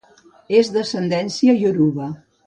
És 0.61 0.71
d'ascendència 0.77 1.55
ioruba. 1.65 2.09